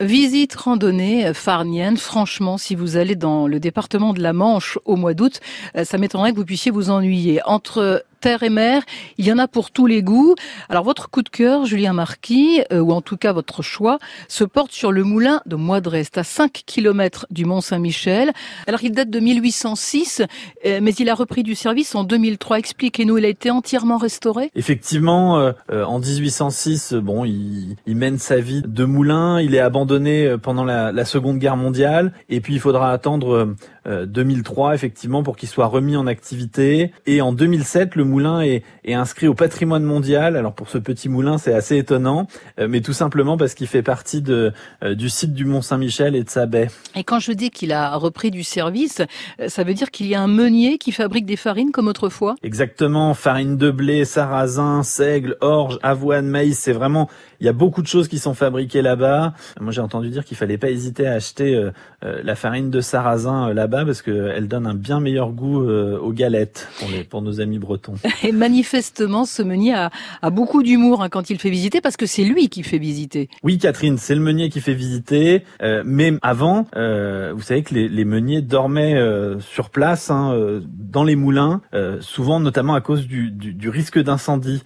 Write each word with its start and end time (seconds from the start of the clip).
Visite 0.00 0.54
randonnée 0.54 1.34
farnienne. 1.34 1.96
Franchement, 1.96 2.56
si 2.56 2.74
vous 2.74 2.96
allez 2.96 3.16
dans 3.16 3.48
le 3.48 3.58
département 3.58 4.12
de 4.12 4.22
la 4.22 4.32
Manche 4.32 4.78
au 4.84 4.96
mois 4.96 5.12
d'août, 5.12 5.40
euh, 5.76 5.84
ça 5.84 5.98
m'étonnerait 5.98 6.30
que 6.30 6.36
vous 6.36 6.44
puissiez 6.44 6.70
vous 6.70 6.90
ennuyer. 6.90 7.40
Entre 7.46 8.04
terre 8.20 8.42
et 8.42 8.50
mer. 8.50 8.82
Il 9.18 9.26
y 9.26 9.32
en 9.32 9.38
a 9.38 9.48
pour 9.48 9.70
tous 9.70 9.86
les 9.86 10.02
goûts. 10.02 10.34
Alors 10.68 10.84
votre 10.84 11.10
coup 11.10 11.22
de 11.22 11.28
cœur, 11.28 11.64
Julien 11.64 11.92
Marquis, 11.92 12.62
euh, 12.72 12.80
ou 12.80 12.92
en 12.92 13.00
tout 13.00 13.16
cas 13.16 13.32
votre 13.32 13.62
choix, 13.62 13.98
se 14.28 14.44
porte 14.44 14.72
sur 14.72 14.92
le 14.92 15.02
moulin 15.02 15.40
de 15.46 15.56
Moidrest, 15.56 16.18
à 16.18 16.24
5 16.24 16.62
km 16.66 17.26
du 17.30 17.44
Mont 17.44 17.60
Saint-Michel. 17.60 18.32
Alors 18.66 18.84
il 18.84 18.92
date 18.92 19.10
de 19.10 19.18
1806, 19.18 20.22
euh, 20.66 20.80
mais 20.82 20.92
il 20.92 21.08
a 21.08 21.14
repris 21.14 21.42
du 21.42 21.54
service 21.54 21.94
en 21.94 22.04
2003. 22.04 22.58
Expliquez-nous, 22.58 23.18
il 23.18 23.24
a 23.24 23.28
été 23.28 23.50
entièrement 23.50 23.96
restauré? 23.96 24.50
Effectivement, 24.54 25.38
euh, 25.38 25.52
en 25.70 25.98
1806, 25.98 26.94
bon, 26.94 27.24
il, 27.24 27.76
mène 27.86 28.18
sa 28.18 28.38
vie 28.38 28.62
de 28.64 28.84
moulin. 28.84 29.40
Il 29.40 29.54
est 29.54 29.60
abandonné 29.60 30.36
pendant 30.42 30.64
la, 30.64 30.92
la 30.92 31.04
Seconde 31.04 31.38
Guerre 31.38 31.56
mondiale, 31.56 32.12
et 32.28 32.40
puis 32.40 32.54
il 32.54 32.60
faudra 32.60 32.92
attendre 32.92 33.54
2003 33.86 34.74
effectivement 34.74 35.22
pour 35.22 35.36
qu'il 35.36 35.48
soit 35.48 35.66
remis 35.66 35.96
en 35.96 36.06
activité. 36.06 36.92
Et 37.06 37.20
en 37.20 37.32
2007, 37.32 37.96
le 37.96 38.04
moulin 38.04 38.40
est, 38.40 38.62
inscrit 38.88 39.28
au 39.28 39.34
patrimoine 39.34 39.84
mondial. 39.84 40.36
Alors 40.36 40.52
pour 40.52 40.68
ce 40.68 40.76
petit 40.76 41.08
moulin, 41.08 41.38
c'est 41.38 41.54
assez 41.54 41.76
étonnant, 41.78 42.26
euh, 42.58 42.66
mais 42.68 42.80
tout 42.80 42.92
simplement 42.92 43.36
parce 43.36 43.54
qu'il 43.54 43.66
fait 43.66 43.82
partie 43.82 44.20
de, 44.20 44.52
euh, 44.82 44.94
du 44.94 45.08
site 45.08 45.32
du 45.32 45.44
Mont 45.44 45.62
Saint-Michel 45.62 46.16
et 46.16 46.24
de 46.24 46.28
sa 46.28 46.46
baie. 46.46 46.68
Et 46.96 47.04
quand 47.04 47.20
je 47.20 47.32
dis 47.32 47.50
qu'il 47.50 47.72
a 47.72 47.96
repris 47.96 48.30
du 48.30 48.42
service, 48.42 49.00
euh, 49.40 49.48
ça 49.48 49.64
veut 49.64 49.74
dire 49.74 49.90
qu'il 49.90 50.06
y 50.06 50.14
a 50.14 50.20
un 50.20 50.28
meunier 50.28 50.76
qui 50.78 50.92
fabrique 50.92 51.24
des 51.24 51.36
farines 51.36 51.70
comme 51.70 51.88
autrefois? 51.88 52.34
Exactement, 52.42 53.14
farine 53.14 53.56
de 53.56 53.70
blé, 53.70 54.04
sarrasin, 54.04 54.82
seigle, 54.82 55.36
orge, 55.40 55.78
avoine, 55.82 56.26
maïs, 56.26 56.58
c'est 56.58 56.72
vraiment, 56.72 57.08
il 57.40 57.46
y 57.46 57.48
a 57.48 57.52
beaucoup 57.52 57.82
de 57.82 57.86
choses 57.86 58.08
qui 58.08 58.18
sont 58.18 58.34
fabriquées 58.34 58.82
là-bas. 58.82 59.32
Moi 59.60 59.72
j'ai 59.72 59.80
entendu 59.80 60.10
dire 60.10 60.24
qu'il 60.24 60.36
fallait 60.36 60.58
pas 60.58 60.70
hésiter 60.70 61.06
à 61.06 61.12
acheter 61.12 61.70
la 62.02 62.34
farine 62.34 62.70
de 62.70 62.80
sarrasin 62.80 63.52
là-bas 63.54 63.69
parce 63.70 64.02
qu'elle 64.02 64.48
donne 64.48 64.66
un 64.66 64.74
bien 64.74 65.00
meilleur 65.00 65.30
goût 65.32 65.60
aux 65.60 66.12
galettes 66.12 66.68
pour, 66.78 66.88
les, 66.90 67.04
pour 67.04 67.22
nos 67.22 67.40
amis 67.40 67.58
bretons. 67.58 67.94
Et 68.22 68.32
manifestement, 68.32 69.24
ce 69.24 69.42
meunier 69.42 69.74
a, 69.74 69.90
a 70.22 70.30
beaucoup 70.30 70.62
d'humour 70.62 71.02
hein, 71.02 71.08
quand 71.08 71.30
il 71.30 71.38
fait 71.38 71.50
visiter, 71.50 71.80
parce 71.80 71.96
que 71.96 72.06
c'est 72.06 72.24
lui 72.24 72.48
qui 72.48 72.62
fait 72.62 72.78
visiter. 72.78 73.28
Oui, 73.42 73.58
Catherine, 73.58 73.98
c'est 73.98 74.14
le 74.14 74.20
meunier 74.20 74.48
qui 74.50 74.60
fait 74.60 74.74
visiter. 74.74 75.44
Euh, 75.62 75.82
mais 75.84 76.12
avant, 76.22 76.66
euh, 76.76 77.32
vous 77.34 77.42
savez 77.42 77.62
que 77.62 77.74
les, 77.74 77.88
les 77.88 78.04
meuniers 78.04 78.42
dormaient 78.42 78.96
euh, 78.96 79.40
sur 79.40 79.70
place, 79.70 80.10
hein, 80.10 80.32
euh, 80.34 80.60
dans 80.64 81.04
les 81.04 81.16
moulins, 81.16 81.60
euh, 81.74 81.98
souvent 82.00 82.40
notamment 82.40 82.74
à 82.74 82.80
cause 82.80 83.06
du, 83.06 83.30
du, 83.30 83.52
du 83.54 83.68
risque 83.68 83.98
d'incendie, 83.98 84.62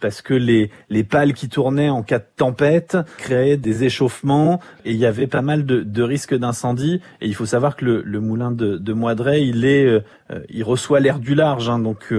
parce 0.00 0.20
que 0.20 0.34
les, 0.34 0.72
les 0.90 1.04
pales 1.04 1.32
qui 1.32 1.48
tournaient 1.48 1.88
en 1.88 2.02
cas 2.02 2.18
de 2.18 2.24
tempête 2.36 2.96
créaient 3.18 3.56
des 3.56 3.84
échauffements 3.84 4.58
et 4.84 4.90
il 4.90 4.96
y 4.96 5.06
avait 5.06 5.28
pas 5.28 5.42
mal 5.42 5.64
de, 5.64 5.82
de 5.82 6.02
risques 6.02 6.34
d'incendie. 6.34 7.00
Et 7.20 7.28
il 7.28 7.36
faut 7.36 7.46
savoir 7.46 7.76
que 7.76 7.84
le, 7.84 8.02
le 8.02 8.13
moulin 8.18 8.50
de, 8.50 8.76
de 8.76 8.92
Moidret, 8.92 9.42
il 9.46 9.64
est, 9.64 10.02
il 10.48 10.64
reçoit 10.64 11.00
l'air 11.00 11.18
du 11.18 11.34
large, 11.34 11.68
hein, 11.68 11.78
donc 11.78 12.12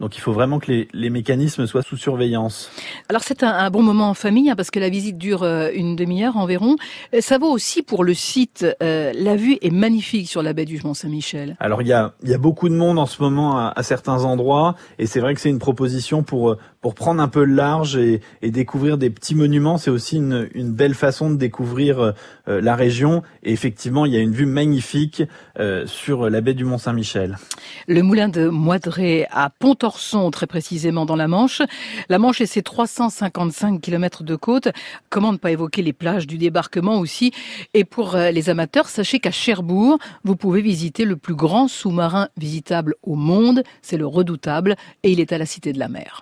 donc 0.00 0.16
il 0.16 0.20
faut 0.20 0.32
vraiment 0.32 0.58
que 0.58 0.70
les, 0.70 0.88
les 0.92 1.10
mécanismes 1.10 1.66
soient 1.66 1.82
sous 1.82 1.96
surveillance. 1.96 2.70
Alors 3.08 3.22
c'est 3.22 3.42
un, 3.42 3.52
un, 3.52 3.70
bon 3.70 3.82
moment 3.82 4.10
en 4.10 4.14
famille 4.14 4.50
hein, 4.50 4.56
parce 4.56 4.70
que 4.70 4.78
la 4.78 4.88
visite 4.88 5.18
dure 5.18 5.42
euh, 5.42 5.70
une 5.74 5.96
demi-heure 5.96 6.36
environ. 6.36 6.76
Euh, 7.14 7.20
ça 7.20 7.38
vaut 7.38 7.50
aussi 7.50 7.82
pour 7.82 8.04
le 8.04 8.14
site. 8.14 8.66
Euh, 8.82 9.12
la 9.14 9.36
vue 9.36 9.58
est 9.60 9.70
magnifique 9.70 10.28
sur 10.28 10.42
la 10.42 10.52
baie 10.52 10.64
du 10.64 10.80
Mont-Saint-Michel. 10.82 11.56
Alors 11.60 11.82
il 11.82 11.88
y 11.88 11.92
a, 11.92 12.14
il 12.22 12.30
y 12.30 12.34
a 12.34 12.38
beaucoup 12.38 12.68
de 12.68 12.74
monde 12.74 12.98
en 12.98 13.06
ce 13.06 13.22
moment 13.22 13.58
à, 13.58 13.72
à 13.74 13.82
certains 13.82 14.24
endroits 14.24 14.74
et 14.98 15.06
c'est 15.06 15.20
vrai 15.20 15.34
que 15.34 15.40
c'est 15.40 15.50
une 15.50 15.58
proposition 15.58 16.22
pour 16.22 16.56
pour 16.80 16.94
prendre 16.94 17.20
un 17.20 17.28
peu 17.28 17.44
le 17.44 17.54
large 17.54 17.96
et, 17.96 18.20
et 18.42 18.50
découvrir 18.50 18.98
des 18.98 19.10
petits 19.10 19.34
monuments. 19.34 19.78
C'est 19.78 19.90
aussi 19.90 20.16
une, 20.16 20.48
une, 20.54 20.70
belle 20.70 20.94
façon 20.94 21.30
de 21.30 21.36
découvrir 21.36 22.00
euh, 22.00 22.12
la 22.60 22.76
région. 22.76 23.22
Et 23.42 23.52
effectivement, 23.52 24.06
il 24.06 24.14
y 24.14 24.16
a 24.16 24.20
une 24.20 24.32
vue 24.32 24.46
magnifique 24.46 25.22
euh, 25.58 25.86
sur 25.86 26.30
la 26.30 26.40
baie 26.40 26.54
du 26.54 26.64
Mont-Saint-Michel. 26.64 27.38
Le 27.86 28.02
moulin 28.02 28.28
de 28.28 28.48
Moidré 28.48 29.26
à 29.30 29.50
Pontorson, 29.50 30.30
très 30.30 30.46
précisément 30.46 31.06
dans 31.06 31.16
la 31.16 31.28
Manche. 31.28 31.62
La 32.08 32.18
Manche 32.18 32.40
et 32.40 32.46
ses 32.46 32.62
355 32.62 33.80
km 33.80 34.24
de 34.24 34.36
côte. 34.36 34.68
Comment 35.10 35.32
ne 35.32 35.38
pas 35.38 35.50
évoquer 35.50 35.82
les 35.82 35.92
plages 35.92 36.26
du 36.26 36.38
débarquement 36.38 36.98
aussi? 36.98 37.32
Et 37.74 37.84
pour 37.84 38.14
euh, 38.14 38.30
les 38.30 38.50
amateurs, 38.50 38.88
sachez 38.88 39.20
qu'à 39.20 39.30
Cherbourg, 39.30 39.98
vous 40.24 40.36
pouvez 40.36 40.62
visiter 40.62 41.04
le 41.04 41.16
plus 41.16 41.34
grand 41.34 41.68
sous-marin 41.68 42.28
visitable 42.36 42.94
au 43.02 43.14
monde. 43.14 43.62
C'est 43.82 43.96
le 43.96 44.06
Redoutable 44.06 44.76
et 45.02 45.10
il 45.10 45.20
est 45.20 45.32
à 45.32 45.38
la 45.38 45.46
Cité 45.46 45.72
de 45.72 45.78
la 45.78 45.88
Mer. 45.88 46.16